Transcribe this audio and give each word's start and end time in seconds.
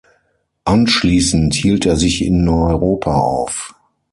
Anschließend 0.65 1.53
hielt 1.53 1.85
er 1.85 1.95
sich 1.95 2.25
in 2.25 2.47
Europa 2.49 3.13
auf. 3.17 3.75